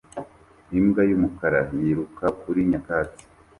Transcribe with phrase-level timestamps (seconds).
[0.79, 3.23] Imbwa y'umukara yiruka kuri nyakatsi